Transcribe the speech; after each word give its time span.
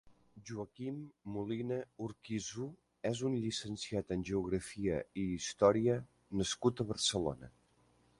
Joaquim 0.49 0.95
Molina 1.33 1.75
Urquizu 2.05 2.65
és 3.09 3.21
un 3.29 3.35
llicenciat 3.43 4.15
en 4.15 4.25
Geografia 4.31 4.97
i 5.25 5.27
Història 5.35 5.99
nascut 6.41 6.83
a 6.83 6.89
Barcelona. 6.95 7.53